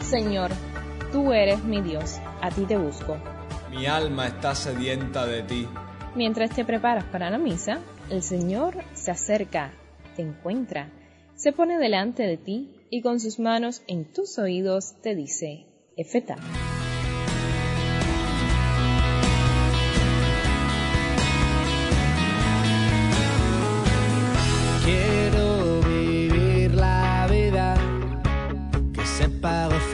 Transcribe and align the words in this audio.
Señor, 0.00 0.50
tú 1.12 1.32
eres 1.32 1.62
mi 1.64 1.82
Dios, 1.82 2.20
a 2.40 2.50
ti 2.50 2.62
te 2.62 2.76
busco. 2.76 3.16
Mi 3.70 3.86
alma 3.86 4.26
está 4.26 4.54
sedienta 4.54 5.26
de 5.26 5.42
ti. 5.42 5.68
Mientras 6.14 6.50
te 6.50 6.64
preparas 6.64 7.04
para 7.04 7.28
la 7.28 7.38
misa, 7.38 7.80
el 8.08 8.22
Señor 8.22 8.76
se 8.94 9.10
acerca, 9.10 9.72
te 10.14 10.22
encuentra, 10.22 10.90
se 11.34 11.52
pone 11.52 11.78
delante 11.78 12.22
de 12.22 12.38
ti 12.38 12.86
y 12.90 13.02
con 13.02 13.20
sus 13.20 13.38
manos 13.38 13.82
en 13.86 14.10
tus 14.10 14.38
oídos 14.38 14.94
te 15.02 15.14
dice, 15.14 15.66
Efeta. 15.96 16.36
Que 29.46 29.85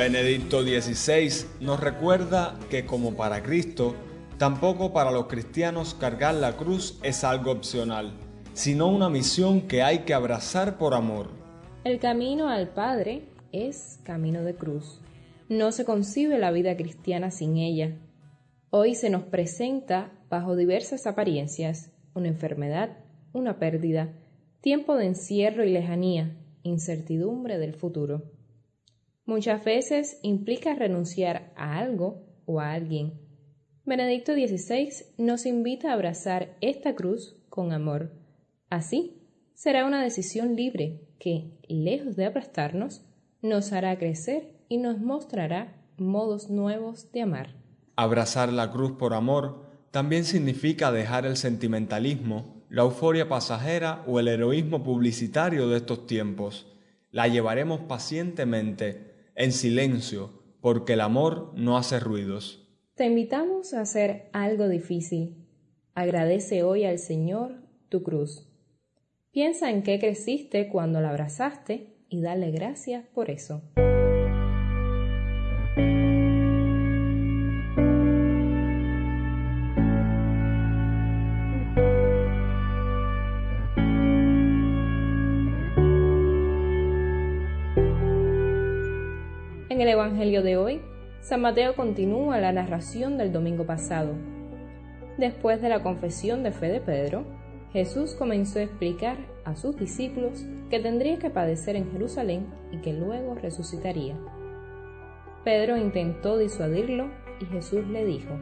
Benedicto 0.00 0.62
XVI 0.62 1.46
nos 1.60 1.78
recuerda 1.78 2.58
que 2.70 2.86
como 2.86 3.16
para 3.16 3.42
Cristo, 3.42 3.94
tampoco 4.38 4.94
para 4.94 5.10
los 5.10 5.26
cristianos 5.26 5.92
cargar 5.92 6.36
la 6.36 6.56
cruz 6.56 6.98
es 7.02 7.22
algo 7.22 7.50
opcional, 7.50 8.14
sino 8.54 8.86
una 8.88 9.10
misión 9.10 9.68
que 9.68 9.82
hay 9.82 9.98
que 10.04 10.14
abrazar 10.14 10.78
por 10.78 10.94
amor. 10.94 11.28
El 11.84 11.98
camino 11.98 12.48
al 12.48 12.68
Padre 12.68 13.28
es 13.52 14.00
camino 14.02 14.42
de 14.42 14.54
cruz. 14.54 15.02
No 15.50 15.70
se 15.70 15.84
concibe 15.84 16.38
la 16.38 16.50
vida 16.50 16.78
cristiana 16.78 17.30
sin 17.30 17.58
ella. 17.58 17.98
Hoy 18.70 18.94
se 18.94 19.10
nos 19.10 19.24
presenta 19.24 20.12
bajo 20.30 20.56
diversas 20.56 21.06
apariencias 21.06 21.90
una 22.14 22.28
enfermedad, 22.28 22.96
una 23.34 23.58
pérdida, 23.58 24.14
tiempo 24.62 24.96
de 24.96 25.04
encierro 25.04 25.62
y 25.62 25.68
lejanía, 25.68 26.38
incertidumbre 26.62 27.58
del 27.58 27.74
futuro. 27.74 28.39
Muchas 29.30 29.64
veces 29.64 30.18
implica 30.22 30.74
renunciar 30.74 31.52
a 31.54 31.78
algo 31.78 32.26
o 32.46 32.58
a 32.58 32.72
alguien. 32.72 33.12
Benedicto 33.84 34.32
XVI 34.32 34.90
nos 35.18 35.46
invita 35.46 35.90
a 35.90 35.92
abrazar 35.92 36.56
esta 36.60 36.96
cruz 36.96 37.36
con 37.48 37.72
amor. 37.72 38.10
Así, 38.70 39.22
será 39.54 39.86
una 39.86 40.02
decisión 40.02 40.56
libre 40.56 41.06
que, 41.20 41.60
lejos 41.68 42.16
de 42.16 42.26
aplastarnos, 42.26 43.02
nos 43.40 43.72
hará 43.72 43.96
crecer 43.98 44.64
y 44.68 44.78
nos 44.78 44.98
mostrará 44.98 45.80
modos 45.96 46.50
nuevos 46.50 47.12
de 47.12 47.22
amar. 47.22 47.54
Abrazar 47.94 48.52
la 48.52 48.72
cruz 48.72 48.96
por 48.98 49.14
amor 49.14 49.64
también 49.92 50.24
significa 50.24 50.90
dejar 50.90 51.24
el 51.24 51.36
sentimentalismo, 51.36 52.64
la 52.68 52.82
euforia 52.82 53.28
pasajera 53.28 54.02
o 54.08 54.18
el 54.18 54.26
heroísmo 54.26 54.82
publicitario 54.82 55.68
de 55.68 55.76
estos 55.76 56.08
tiempos. 56.08 56.66
La 57.12 57.28
llevaremos 57.28 57.78
pacientemente, 57.82 59.09
en 59.40 59.52
silencio, 59.52 60.30
porque 60.60 60.92
el 60.92 61.00
amor 61.00 61.52
no 61.56 61.78
hace 61.78 61.98
ruidos. 61.98 62.68
Te 62.94 63.06
invitamos 63.06 63.72
a 63.72 63.80
hacer 63.80 64.28
algo 64.34 64.68
difícil. 64.68 65.46
Agradece 65.94 66.62
hoy 66.62 66.84
al 66.84 66.98
Señor 66.98 67.54
tu 67.88 68.02
cruz. 68.02 68.46
Piensa 69.32 69.70
en 69.70 69.82
qué 69.82 69.98
creciste 69.98 70.68
cuando 70.68 71.00
la 71.00 71.10
abrazaste 71.10 72.04
y 72.10 72.20
dale 72.20 72.50
gracias 72.50 73.06
por 73.14 73.30
eso. 73.30 73.62
Evangelio 90.20 90.42
de 90.42 90.58
hoy, 90.58 90.82
San 91.22 91.40
Mateo 91.40 91.74
continúa 91.74 92.40
la 92.40 92.52
narración 92.52 93.16
del 93.16 93.32
domingo 93.32 93.64
pasado. 93.64 94.12
Después 95.16 95.62
de 95.62 95.70
la 95.70 95.82
confesión 95.82 96.42
de 96.42 96.52
fe 96.52 96.68
de 96.68 96.82
Pedro, 96.82 97.24
Jesús 97.72 98.14
comenzó 98.16 98.58
a 98.58 98.64
explicar 98.64 99.16
a 99.46 99.56
sus 99.56 99.78
discípulos 99.78 100.44
que 100.68 100.78
tendría 100.78 101.18
que 101.18 101.30
padecer 101.30 101.74
en 101.74 101.90
Jerusalén 101.90 102.52
y 102.70 102.82
que 102.82 102.92
luego 102.92 103.34
resucitaría. 103.34 104.14
Pedro 105.42 105.78
intentó 105.78 106.36
disuadirlo 106.36 107.08
y 107.40 107.46
Jesús 107.46 107.86
le 107.86 108.04
dijo, 108.04 108.38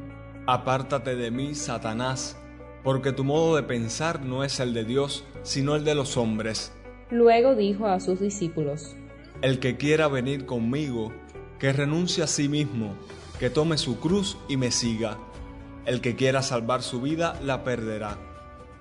Apártate 0.49 1.15
de 1.15 1.31
mí, 1.31 1.55
Satanás, 1.55 2.37
porque 2.83 3.13
tu 3.13 3.23
modo 3.23 3.55
de 3.55 3.63
pensar 3.63 4.21
no 4.25 4.43
es 4.43 4.59
el 4.59 4.75
de 4.75 4.85
Dios, 4.85 5.25
sino 5.43 5.77
el 5.77 5.85
de 5.85 5.95
los 5.95 6.17
hombres. 6.17 6.73
Luego 7.13 7.55
dijo 7.55 7.87
a 7.87 8.01
sus 8.01 8.19
discípulos, 8.19 8.97
El 9.43 9.61
que 9.61 9.77
quiera 9.77 10.09
venir 10.09 10.45
conmigo, 10.45 11.13
que 11.59 11.73
renuncie 11.73 12.23
a 12.23 12.27
sí 12.27 12.49
mismo, 12.49 12.95
que 13.39 13.51
tome 13.51 13.79
su 13.79 13.99
cruz 13.99 14.39
y 14.49 14.57
me 14.57 14.71
siga. 14.71 15.19
El 15.87 16.01
que 16.01 16.17
quiera 16.17 16.43
salvar 16.43 16.83
su 16.83 17.01
vida, 17.01 17.39
la 17.43 17.65
perderá, 17.65 18.19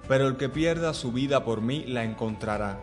pero 0.07 0.27
el 0.27 0.37
que 0.37 0.49
pierda 0.49 0.93
su 0.93 1.11
vida 1.11 1.43
por 1.43 1.61
mí, 1.61 1.85
la 1.87 2.03
encontrará. 2.03 2.79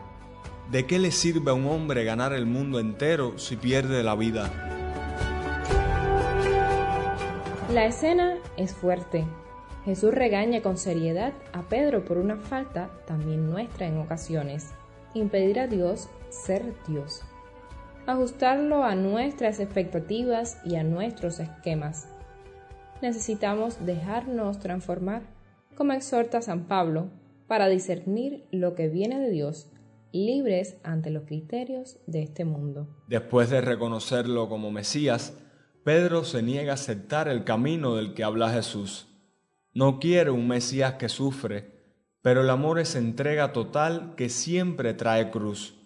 ¿De 0.71 0.87
qué 0.87 0.99
le 0.99 1.11
sirve 1.11 1.51
a 1.51 1.55
un 1.55 1.67
hombre 1.67 2.05
ganar 2.05 2.33
el 2.33 2.47
mundo 2.47 2.81
entero 2.81 3.39
si 3.39 3.57
pierde 3.57 4.03
la 4.03 4.15
vida? 4.15 4.51
La 7.71 7.87
escena 7.87 8.37
es 8.57 8.73
fuerte. 8.73 9.25
Jesús 9.85 10.15
regaña 10.15 10.63
con 10.63 10.79
seriedad 10.79 11.35
a 11.53 11.63
Pedro 11.63 12.05
por 12.05 12.17
una 12.17 12.37
falta 12.37 12.89
también 13.07 13.51
nuestra 13.51 13.87
en 13.87 13.99
ocasiones, 13.99 14.71
impedir 15.13 15.61
a 15.61 15.67
Dios 15.67 16.09
ser 16.31 16.73
Dios, 16.89 17.23
ajustarlo 18.07 18.85
a 18.85 18.95
nuestras 18.95 19.61
expectativas 19.61 20.59
y 20.65 20.77
a 20.77 20.85
nuestros 20.85 21.41
esquemas. 21.41 22.09
Necesitamos 23.03 23.85
dejarnos 23.85 24.59
transformar, 24.59 25.23
como 25.75 25.93
exhorta 25.93 26.43
San 26.43 26.65
Pablo, 26.65 27.11
para 27.47 27.69
discernir 27.69 28.47
lo 28.51 28.75
que 28.75 28.89
viene 28.89 29.21
de 29.21 29.31
Dios, 29.31 29.71
libres 30.13 30.77
ante 30.85 31.11
los 31.11 31.25
criterios 31.25 31.99
de 32.07 32.23
este 32.23 32.45
mundo. 32.45 32.89
Después 33.09 33.51
de 33.51 33.61
reconocerlo 33.61 34.49
como 34.49 34.71
Mesías, 34.71 35.37
Pedro 35.83 36.25
se 36.25 36.43
niega 36.43 36.73
a 36.73 36.75
aceptar 36.75 37.29
el 37.29 37.45
camino 37.45 37.97
del 37.97 38.15
que 38.15 38.25
habla 38.25 38.51
Jesús. 38.51 39.09
No 39.75 39.99
quiere 39.99 40.31
un 40.31 40.47
Mesías 40.47 40.95
que 40.95 41.09
sufre, 41.09 41.75
pero 42.23 42.43
el 42.43 42.51
amor 42.51 42.79
es 42.79 42.95
entrega 42.95 43.53
total 43.53 44.15
que 44.17 44.29
siempre 44.29 44.95
trae 44.95 45.31
cruz. 45.31 45.84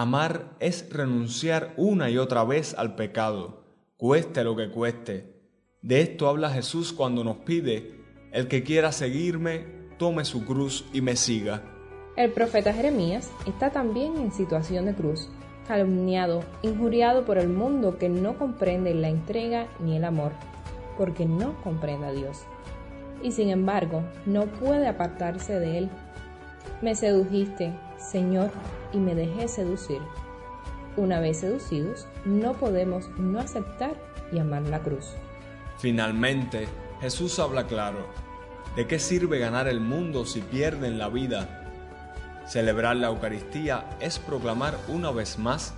Amar 0.00 0.56
es 0.60 0.88
renunciar 0.90 1.74
una 1.76 2.08
y 2.08 2.16
otra 2.16 2.42
vez 2.42 2.74
al 2.78 2.94
pecado, 2.94 3.64
cueste 3.98 4.42
lo 4.44 4.56
que 4.56 4.70
cueste. 4.70 5.34
De 5.82 6.00
esto 6.00 6.26
habla 6.26 6.48
Jesús 6.48 6.94
cuando 6.94 7.22
nos 7.22 7.36
pide, 7.36 8.00
el 8.32 8.48
que 8.48 8.62
quiera 8.62 8.92
seguirme, 8.92 9.66
tome 9.98 10.24
su 10.24 10.46
cruz 10.46 10.86
y 10.94 11.02
me 11.02 11.16
siga. 11.16 11.62
El 12.16 12.30
profeta 12.32 12.72
Jeremías 12.72 13.30
está 13.46 13.72
también 13.72 14.16
en 14.16 14.32
situación 14.32 14.86
de 14.86 14.94
cruz, 14.94 15.28
calumniado, 15.68 16.44
injuriado 16.62 17.26
por 17.26 17.36
el 17.36 17.50
mundo 17.50 17.98
que 17.98 18.08
no 18.08 18.38
comprende 18.38 18.94
la 18.94 19.10
entrega 19.10 19.66
ni 19.80 19.98
el 19.98 20.04
amor, 20.06 20.32
porque 20.96 21.26
no 21.26 21.62
comprende 21.62 22.06
a 22.06 22.12
Dios. 22.12 22.38
Y 23.22 23.32
sin 23.32 23.50
embargo, 23.50 24.02
no 24.24 24.46
puede 24.46 24.88
apartarse 24.88 25.60
de 25.60 25.76
él. 25.76 25.90
Me 26.80 26.94
sedujiste, 26.94 27.74
Señor, 27.98 28.50
y 28.92 28.98
me 28.98 29.14
dejé 29.14 29.48
seducir. 29.48 30.00
Una 30.96 31.20
vez 31.20 31.40
seducidos, 31.40 32.06
no 32.24 32.54
podemos 32.54 33.08
no 33.18 33.38
aceptar 33.38 33.94
y 34.32 34.38
amar 34.38 34.62
la 34.62 34.80
cruz. 34.80 35.14
Finalmente, 35.78 36.68
Jesús 37.00 37.38
habla 37.38 37.66
claro. 37.66 38.06
¿De 38.76 38.86
qué 38.86 38.98
sirve 38.98 39.38
ganar 39.38 39.68
el 39.68 39.80
mundo 39.80 40.24
si 40.24 40.40
pierden 40.40 40.98
la 40.98 41.08
vida? 41.08 41.66
Celebrar 42.46 42.96
la 42.96 43.08
Eucaristía 43.08 43.88
es 44.00 44.18
proclamar 44.18 44.76
una 44.88 45.10
vez 45.10 45.38
más 45.38 45.74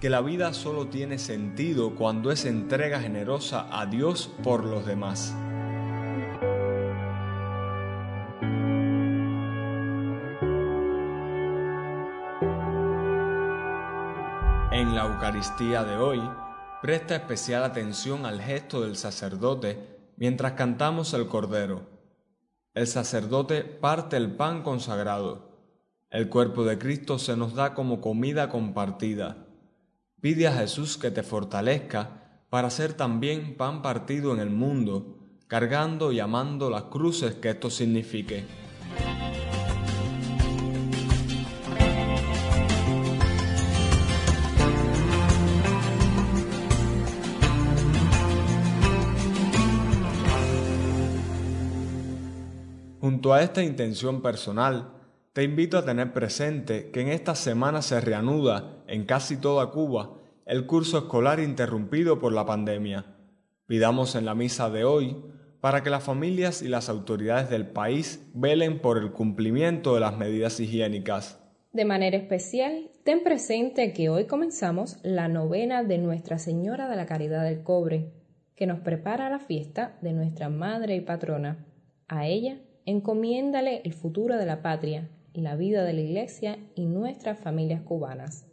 que 0.00 0.10
la 0.10 0.20
vida 0.20 0.52
solo 0.52 0.88
tiene 0.88 1.18
sentido 1.18 1.94
cuando 1.94 2.32
es 2.32 2.44
entrega 2.44 3.00
generosa 3.00 3.68
a 3.70 3.86
Dios 3.86 4.32
por 4.42 4.64
los 4.64 4.84
demás. 4.84 5.32
De 15.42 15.96
hoy, 15.96 16.22
presta 16.82 17.16
especial 17.16 17.64
atención 17.64 18.26
al 18.26 18.40
gesto 18.40 18.82
del 18.82 18.94
sacerdote 18.94 19.76
mientras 20.16 20.52
cantamos 20.52 21.14
el 21.14 21.26
Cordero. 21.26 21.82
El 22.74 22.86
sacerdote 22.86 23.64
parte 23.64 24.16
el 24.16 24.36
pan 24.36 24.62
consagrado. 24.62 25.50
El 26.10 26.28
cuerpo 26.28 26.62
de 26.62 26.78
Cristo 26.78 27.18
se 27.18 27.36
nos 27.36 27.56
da 27.56 27.74
como 27.74 28.00
comida 28.00 28.50
compartida. 28.50 29.48
Pide 30.20 30.46
a 30.46 30.52
Jesús 30.52 30.96
que 30.96 31.10
te 31.10 31.24
fortalezca 31.24 32.44
para 32.48 32.70
ser 32.70 32.92
también 32.92 33.56
pan 33.56 33.82
partido 33.82 34.32
en 34.32 34.38
el 34.38 34.50
mundo, 34.50 35.18
cargando 35.48 36.12
y 36.12 36.20
amando 36.20 36.70
las 36.70 36.84
cruces 36.84 37.34
que 37.34 37.50
esto 37.50 37.68
signifique. 37.68 38.61
A 53.32 53.42
esta 53.42 53.62
intención 53.62 54.20
personal, 54.20 54.92
te 55.32 55.42
invito 55.42 55.78
a 55.78 55.86
tener 55.86 56.12
presente 56.12 56.90
que 56.90 57.00
en 57.00 57.08
esta 57.08 57.34
semana 57.34 57.80
se 57.80 57.98
reanuda 57.98 58.82
en 58.86 59.06
casi 59.06 59.38
toda 59.38 59.70
Cuba 59.70 60.18
el 60.44 60.66
curso 60.66 60.98
escolar 60.98 61.40
interrumpido 61.40 62.18
por 62.18 62.34
la 62.34 62.44
pandemia. 62.44 63.06
Pidamos 63.66 64.16
en 64.16 64.26
la 64.26 64.34
misa 64.34 64.68
de 64.68 64.84
hoy 64.84 65.16
para 65.62 65.82
que 65.82 65.88
las 65.88 66.04
familias 66.04 66.60
y 66.60 66.68
las 66.68 66.90
autoridades 66.90 67.48
del 67.48 67.66
país 67.66 68.28
velen 68.34 68.80
por 68.80 68.98
el 68.98 69.12
cumplimiento 69.12 69.94
de 69.94 70.00
las 70.00 70.18
medidas 70.18 70.60
higiénicas. 70.60 71.42
De 71.72 71.86
manera 71.86 72.18
especial, 72.18 72.90
ten 73.02 73.22
presente 73.22 73.94
que 73.94 74.10
hoy 74.10 74.26
comenzamos 74.26 74.98
la 75.02 75.28
novena 75.28 75.84
de 75.84 75.96
Nuestra 75.96 76.38
Señora 76.38 76.86
de 76.86 76.96
la 76.96 77.06
Caridad 77.06 77.44
del 77.44 77.62
Cobre, 77.62 78.12
que 78.56 78.66
nos 78.66 78.80
prepara 78.80 79.30
la 79.30 79.38
fiesta 79.38 79.96
de 80.02 80.12
nuestra 80.12 80.50
Madre 80.50 80.96
y 80.96 81.00
Patrona. 81.00 81.64
A 82.08 82.26
ella 82.26 82.58
encomiéndale 82.86 83.82
el 83.84 83.94
futuro 83.94 84.36
de 84.36 84.46
la 84.46 84.62
patria 84.62 85.08
la 85.34 85.56
vida 85.56 85.84
de 85.84 85.92
la 85.92 86.00
Iglesia 86.00 86.58
y 86.74 86.86
nuestras 86.86 87.38
familias 87.38 87.82
cubanas. 87.82 88.46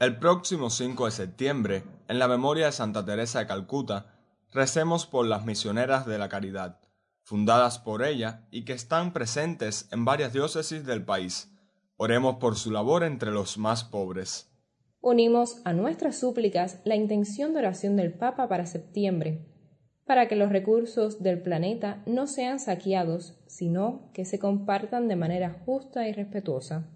El 0.00 0.18
próximo 0.18 0.70
5 0.70 1.06
de 1.06 1.10
septiembre, 1.10 1.84
en 2.08 2.18
la 2.18 2.28
memoria 2.28 2.66
de 2.66 2.72
Santa 2.72 3.04
Teresa 3.04 3.40
de 3.40 3.46
Calcuta, 3.46 4.14
recemos 4.52 5.06
por 5.06 5.26
las 5.26 5.44
misioneras 5.44 6.06
de 6.06 6.18
la 6.18 6.28
caridad, 6.28 6.80
fundadas 7.22 7.78
por 7.78 8.04
ella 8.04 8.46
y 8.50 8.64
que 8.64 8.72
están 8.72 9.12
presentes 9.12 9.88
en 9.92 10.04
varias 10.04 10.32
diócesis 10.32 10.84
del 10.84 11.04
país. 11.04 11.50
Oremos 11.96 12.36
por 12.36 12.56
su 12.56 12.70
labor 12.70 13.04
entre 13.04 13.30
los 13.30 13.56
más 13.56 13.84
pobres. 13.84 14.50
Unimos 15.00 15.60
a 15.64 15.72
nuestras 15.72 16.18
súplicas 16.18 16.80
la 16.84 16.96
intención 16.96 17.52
de 17.52 17.60
oración 17.60 17.96
del 17.96 18.12
Papa 18.12 18.48
para 18.48 18.66
septiembre, 18.66 19.46
para 20.06 20.28
que 20.28 20.36
los 20.36 20.50
recursos 20.50 21.22
del 21.22 21.40
planeta 21.40 22.02
no 22.06 22.26
sean 22.26 22.60
saqueados, 22.60 23.38
sino 23.46 24.10
que 24.12 24.24
se 24.24 24.38
compartan 24.38 25.08
de 25.08 25.16
manera 25.16 25.62
justa 25.64 26.08
y 26.08 26.12
respetuosa. 26.12 26.88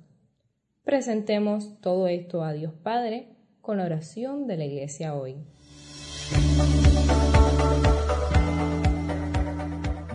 Presentemos 0.84 1.80
todo 1.80 2.08
esto 2.08 2.42
a 2.42 2.52
Dios 2.52 2.72
Padre 2.82 3.36
con 3.60 3.78
la 3.78 3.84
oración 3.84 4.46
de 4.46 4.56
la 4.56 4.64
Iglesia 4.64 5.14
hoy. 5.14 5.36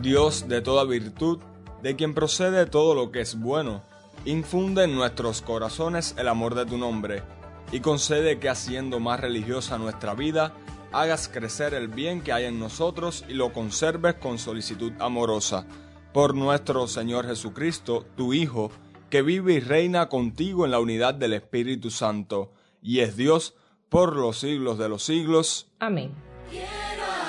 Dios 0.02 0.48
de 0.48 0.62
toda 0.62 0.84
virtud, 0.84 1.40
de 1.82 1.96
quien 1.96 2.14
procede 2.14 2.66
todo 2.66 2.94
lo 2.94 3.12
que 3.12 3.22
es 3.22 3.40
bueno, 3.40 3.84
infunde 4.26 4.84
en 4.84 4.96
nuestros 4.96 5.42
corazones 5.42 6.16
el 6.18 6.28
amor 6.28 6.56
de 6.56 6.66
tu 6.66 6.78
nombre, 6.78 7.24
y 7.72 7.80
concede 7.80 8.40
que 8.40 8.50
haciendo 8.50 9.00
más 9.00 9.20
religiosa 9.20 9.78
nuestra 9.78 10.14
vida, 10.14 10.54
hagas 10.94 11.28
crecer 11.28 11.74
el 11.74 11.88
bien 11.88 12.22
que 12.22 12.32
hay 12.32 12.46
en 12.46 12.60
nosotros 12.60 13.26
y 13.28 13.34
lo 13.34 13.52
conserves 13.52 14.16
con 14.16 14.38
solicitud 14.38 14.94
amorosa. 15.00 15.66
Por 16.14 16.36
nuestro 16.36 16.88
Señor 16.88 17.26
Jesucristo, 17.26 18.06
tu 18.16 18.34
Hijo, 18.34 18.72
que 19.10 19.22
vive 19.22 19.54
y 19.54 19.60
reina 19.60 20.08
contigo 20.08 20.66
en 20.66 20.72
la 20.72 20.80
unidad 20.80 21.16
del 21.16 21.34
Espíritu 21.34 21.90
Santo, 21.90 22.52
y 22.82 23.00
es 23.00 23.18
Dios 23.18 23.56
por 23.90 24.16
los 24.16 24.40
siglos 24.40 24.78
de 24.78 24.90
los 24.90 25.04
siglos. 25.04 25.68
Amén. 25.80 26.12
Quiero 26.50 26.66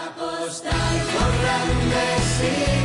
apostar 0.06 0.72
por 0.72 2.83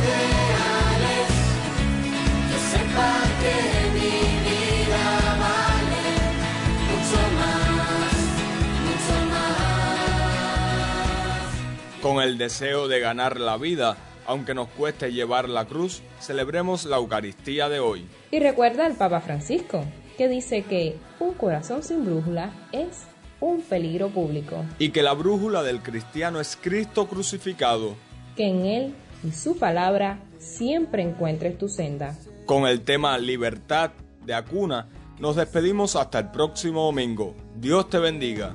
Con 12.02 12.22
el 12.22 12.38
deseo 12.38 12.88
de 12.88 13.00
ganar 13.00 13.38
la 13.38 13.56
vida, 13.58 13.96
aunque 14.26 14.54
nos 14.54 14.68
cueste 14.68 15.12
llevar 15.12 15.48
la 15.48 15.66
cruz, 15.66 16.02
celebremos 16.20 16.84
la 16.86 16.96
Eucaristía 16.96 17.68
de 17.68 17.80
hoy. 17.80 18.06
Y 18.30 18.40
recuerda 18.40 18.86
al 18.86 18.94
Papa 18.94 19.20
Francisco, 19.20 19.84
que 20.16 20.28
dice 20.28 20.62
que 20.62 20.96
un 21.18 21.34
corazón 21.34 21.82
sin 21.82 22.04
brújula 22.04 22.52
es 22.72 23.02
un 23.40 23.60
peligro 23.62 24.08
público, 24.08 24.64
Y 24.78 24.90
que 24.90 25.02
la 25.02 25.12
brújula 25.12 25.62
del 25.62 25.82
cristiano 25.82 26.40
es 26.40 26.56
Cristo 26.60 27.06
crucificado. 27.08 27.94
que 28.36 28.46
en 28.46 28.64
él 28.64 28.94
y 29.22 29.32
su 29.32 29.58
palabra 29.58 30.18
siempre 30.38 31.02
encuentres 31.02 31.58
tu 31.58 31.68
senda. 31.68 32.16
Con 32.46 32.66
el 32.66 32.82
tema 32.82 33.18
Libertad 33.18 33.90
de 34.24 34.32
Acuna, 34.32 34.88
nos 35.18 35.36
despedimos 35.36 35.96
hasta 35.96 36.20
el 36.20 36.30
próximo 36.30 36.84
domingo. 36.84 37.34
Dios 37.56 37.90
te 37.90 37.98
bendiga. 37.98 38.54